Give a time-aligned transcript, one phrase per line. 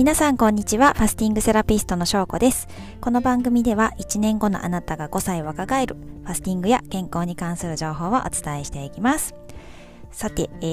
[0.00, 0.94] 皆さんこんにちは。
[0.94, 2.68] ファスティングセラピストの翔子です。
[3.02, 9.34] この番組では1年後のあなたが5歳若返るファスティングや健康に関する情報をお伝えしていきます。
[10.10, 10.64] さて、え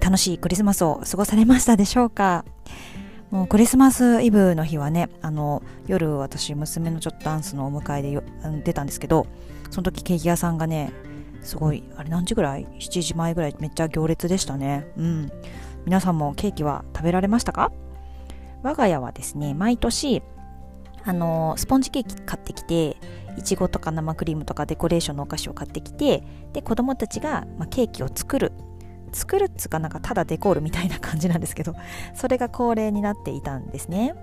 [0.00, 2.46] 楽しいクリスマスを過ごされましたでしょうか？
[3.30, 8.22] もうクリスマスイブの日はね、あの、夜私、娘のちょっとダンスのお迎えで
[8.64, 9.26] 出たんですけど、
[9.70, 10.94] その時ケーキ屋さんがね、
[11.42, 14.90] すごい、あれ何時ぐらい ?7 時前ぐらいめっちゃ行列でしたね。
[14.96, 15.30] うん。
[15.84, 17.70] 皆さんもケーキは食べられましたか？
[18.62, 20.22] 我が家はですね、毎年、
[21.04, 22.96] あのスポンジケーキ買ってきて、
[23.36, 28.52] いちごとか生クリームとかデコレーションのお菓子を買ってきて、で、子供たちが、まあ、ケーキを作る。
[29.12, 31.74] 作るっつうかなんかただデコールみたいな感じなんですけど、
[32.14, 34.14] それが恒例になっていたんですね。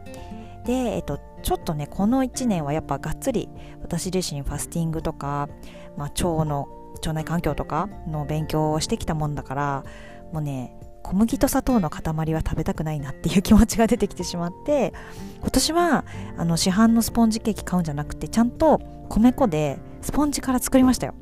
[0.65, 3.49] で、えっと、ちょっとね、この1年はやっぱがっつり
[3.81, 5.49] 私自身ファスティングとか、
[5.97, 9.83] まあ、腸の腸内環境とかの勉強をしてきたもんだから
[10.31, 14.93] もうね小麦と砂糖の塊は食べたくないなっていう気持ちが出てきてしまって
[15.41, 16.05] 今年は
[16.37, 18.79] あの市販のスポンジケーキ買うんじゃなくてちゃんと
[19.09, 21.13] 米粉でスポンジから作りましたよ。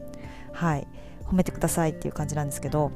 [0.54, 0.88] はい。
[1.32, 2.92] 褒めてくださいっていう感じなんですけど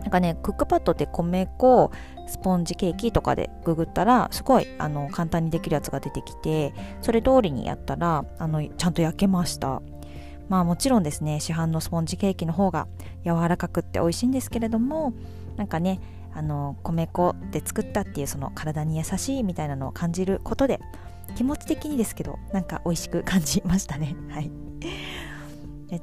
[0.00, 1.90] なんかねクックパッドで米粉
[2.26, 6.72] スポンジケーキとかでググったらすごいあの簡単にできるやつが出てきて
[7.02, 9.82] それ通りにやったらあのちゃんと焼けました。
[10.48, 12.88] まあもちろんですね市販のスポンジケーキの方が
[13.22, 15.12] 柔らかくって美味しいんですけれども
[15.58, 16.00] なんかね
[16.32, 20.80] あの米粉で作ったっていうその体に優しいみたいなのを感じることで
[21.34, 24.16] 気持ち的にですけどなんか美味しく感じましたね。
[24.30, 24.50] はい。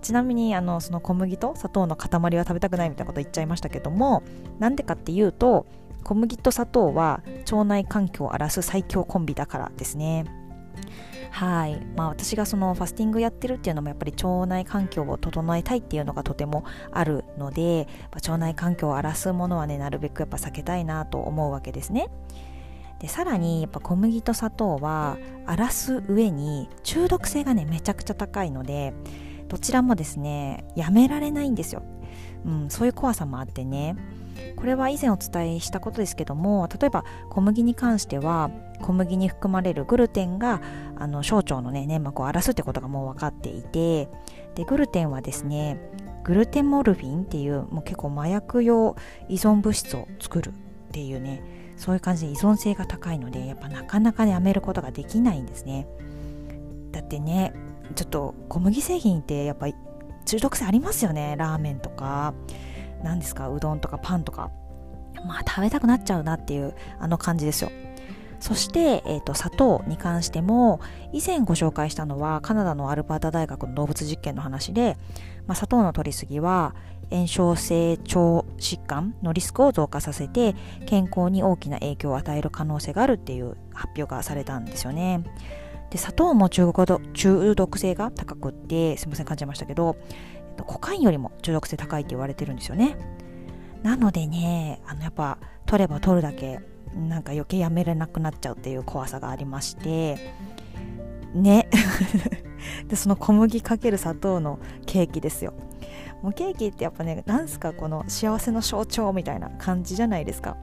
[0.01, 4.23] ちなみにあのその小麦と砂糖の塊は食べたくないみたいなこと言っちゃいましたけども
[4.57, 5.67] なんでかっていうと
[6.03, 10.25] 小麦と砂糖は腸内環境を荒らす最強コンビだからですね。
[11.31, 11.85] はい。
[11.95, 22.09] まあ、私がそのファスティングやってるっていうのもやっぱり腸内環境を整えたいっていうのがとてもあるのでま腸内環境を荒らすものはねなるべくやっぱ避けたいなと思うわけですね。
[22.99, 28.93] でさらにやっぱ小麦と砂糖は荒らす上に中毒性がねめちゃくちゃ高いので
[29.49, 31.83] どちらもですねやめられないんですよ、
[32.45, 33.95] うん、そういう怖さもあってね。
[34.55, 38.49] これは以前お伝えしたことですけども例えば小麦に関しては
[38.81, 40.61] 小麦に含まれるグルテンが
[40.95, 44.09] あの小腸の、ね、粘膜を荒らすってことがもう分かっていて
[44.55, 45.79] でグルテンはですね
[46.23, 48.95] グルテンモルフィンっていうもう結構麻薬用
[49.29, 50.51] 依存物質を作るっ
[50.91, 51.43] ていうね
[51.77, 55.87] そういう感じで依存性が高いのでやっぱなかなかねやめることができないんですね。
[56.91, 57.53] だってね
[57.95, 59.67] ちょっと小麦製品ってやっぱ
[60.25, 62.33] 中毒性ありますよねラーメンとか。
[63.05, 63.47] 何ですか？
[63.49, 64.51] うどんとかパンとか。
[65.25, 67.71] まあ食べたくなっちゃうなっていうあの感じですよ。
[68.41, 70.81] そして、えーと、砂糖に関しても
[71.13, 74.97] 以前ご紹介したのはカナダのアルバータ大学の動物実験の話で、
[75.47, 76.75] まあ、砂糖の摂りすぎは
[77.09, 78.05] 炎症性腸
[78.59, 80.53] 疾患のリスクを増加させて
[80.85, 85.23] 健康に大きな影響を与える可能性があるっていう発表がされたんですよね。
[85.89, 86.65] で砂糖も中
[87.55, 89.95] 毒性が高くってすみません感じましたけど
[90.63, 92.97] コカインよりも中毒性高いって言われてるんですよね。
[93.83, 96.59] なのでねあのやっぱ取れば取るだけ
[96.95, 100.17] なんか余計やめれなくなっちゃうっていう怖さがありまして
[101.33, 101.69] ね。
[102.87, 105.53] でその小麦かける砂糖のケーキですよ。
[106.21, 110.57] もうケーキってやっぱねなんすかこの幸せの象徴みたいな感じじゃないですか。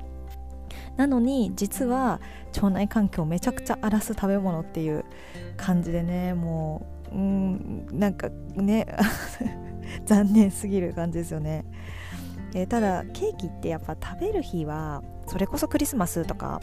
[0.97, 2.20] なのに実は
[2.54, 5.04] 腸内環境をめちゃくちゃ荒らす食べ物っていう
[5.56, 8.86] 感じでねもううんなんかね。
[10.04, 11.64] 残念すぎる感じですよね、
[12.54, 16.60] えー、ただケーキってやっぱ食べる日はそれこそクリスマスとか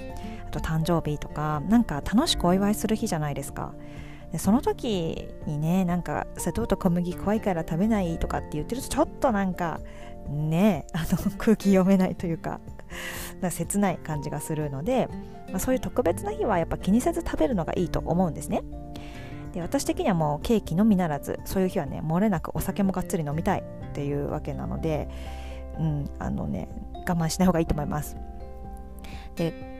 [0.47, 3.73] あと誕生日とかなんか楽しくお祝いする日じゃないですか。
[4.31, 9.79] でその時にねなんか砂糖と小麦怖いから食べないとかって言ってるとちょっとなんか
[10.27, 12.59] ねあの 空気読めないというか
[13.41, 15.07] か切ない感じがするので、
[15.49, 18.61] まあ、そういう特別な日はやっぱ気にせず食べるのがいいと思うんですね。
[19.53, 25.09] で私的にはもうケーキのみならずそういう日はね漏れなくお酒もがっつり飲みたいっていうわけなので
[25.77, 26.69] うんあのね
[27.07, 28.17] 我慢しない方がいいと思います。
[29.35, 29.79] で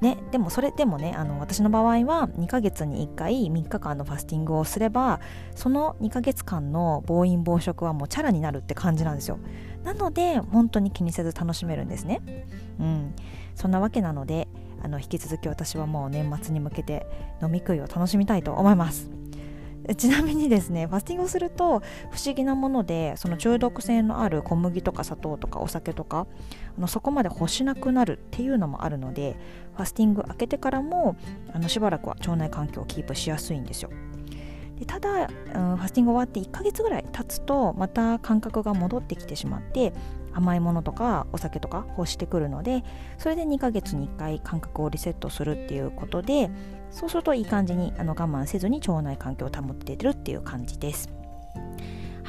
[0.00, 5.18] ね、でもそれでもねあの私の場合は2ヶ月に1回3日間のファスティングをすれば
[5.56, 9.40] その2ヶ月間の暴飲暴食はもうチャラになるって感じなんですよ。
[9.82, 12.20] なので本当に気にせず楽しめるんですね。
[12.78, 13.14] うん。
[13.56, 14.46] そんなわけなので
[14.88, 17.06] の引き続き私はもう年末に向けて
[17.42, 19.10] 飲み食いを楽しみたいと思います。
[19.96, 21.80] ちなみにですねファスティングをすると
[22.10, 26.26] 不思議なものでその中毒性のある小麦とか砂糖とかお酒とか
[26.76, 29.36] あのそこまで欲しなくなるっていうのもあるので
[29.76, 31.16] ファスティング開けてからも
[31.52, 33.90] あのしばらくは腸内環境をキープしやすいんですよ。
[34.78, 39.92] でただ、うん、ファスティング終わって1ヶ月ぐらい経つとまた感覚が戻ってきてしまって
[40.32, 42.84] 甘いものとかお酒とか欲してくるので
[43.16, 46.50] それで2ヶ月に1回感覚をリセットするっていうことで
[46.90, 51.17] そうするといい感じにあの我慢せずに腸内環境を保っているっていう感じです。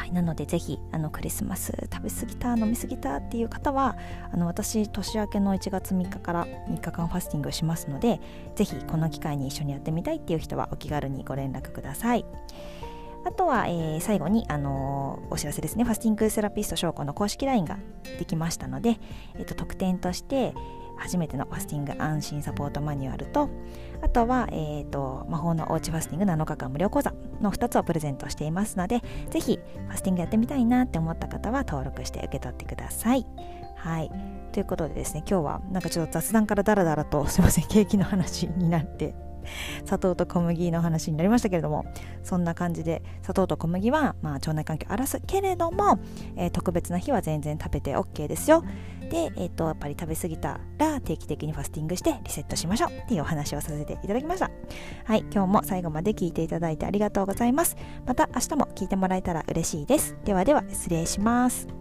[0.09, 3.97] い、なのでぜひあのクリスマス食べ過ぎた飲み過ぎたっていう方は
[4.31, 8.19] あの私年明けの1月3日から3日間ファスティングしますので
[8.56, 12.25] ぜひこの機会に一緒にやってみたいっていう人はお気軽にご連絡ください。
[13.25, 15.83] あとは、えー、最後に、あのー、お知らせですね。
[15.83, 17.77] ファスティングセラピスト証拠の公式 LINE が
[18.17, 18.97] できましたので、
[19.35, 20.53] えーと、特典として、
[20.99, 23.49] 初めてのファスティング安心サポートマニュアルと、
[24.01, 33.25] あとは、えーと、魔法のおうちファスティング7日間無料講座の2つをプレゼントしていますので、ぜひファスティングやってみたいなって思った方は登録して受け取ってください。
[33.75, 34.11] はい。
[34.51, 39.15] ということでですね、今日はなんかちょっと雑談からダラダラとすいません、景気の話になって
[39.86, 41.86] 砂糖と小麦の話になりましたけれども
[42.24, 46.00] そんな感じで砂糖と小麦は、まあ、腸内環境を荒らすけれども、
[46.36, 48.63] えー、特別な日は全然食べて OK ですよ。
[49.09, 54.51] で、えーと、やっぱり食べ過ぎたら定期的にファスティングしてリセットしましょうっていうお話をさせていただきました。
[55.06, 57.75] はい今日も最後まで聞いていただいてありがとうございます。
[58.06, 60.15] また明日も聞いてもらえたら嬉しいです。
[60.25, 61.78] ではでは失礼します。